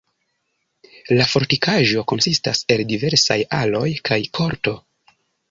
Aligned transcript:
La 1.19 1.27
fortikaĵo 1.33 2.05
konsistas 2.13 2.63
el 2.77 2.83
diversaj 2.93 3.39
aloj 3.59 3.85
kaj 4.11 4.21
korto. 4.41 4.77